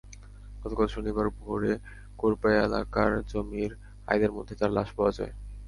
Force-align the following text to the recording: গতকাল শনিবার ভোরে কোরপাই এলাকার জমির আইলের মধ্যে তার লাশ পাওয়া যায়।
গতকাল 0.63 0.87
শনিবার 0.87 1.27
ভোরে 1.39 1.73
কোরপাই 2.19 2.55
এলাকার 2.65 3.11
জমির 3.31 3.71
আইলের 4.07 4.31
মধ্যে 4.33 4.53
তার 4.59 4.71
লাশ 4.73 4.89
পাওয়া 4.97 5.11
যায়। 5.17 5.33